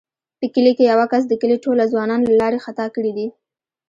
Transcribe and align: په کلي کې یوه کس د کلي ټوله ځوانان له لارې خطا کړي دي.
په 0.39 0.45
کلي 0.53 0.71
کې 0.77 0.83
یوه 0.91 1.05
کس 1.11 1.23
د 1.27 1.33
کلي 1.41 1.57
ټوله 1.63 1.83
ځوانان 1.91 2.19
له 2.25 2.33
لارې 2.41 2.63
خطا 2.65 2.85
کړي 2.95 3.11
دي. 3.17 3.27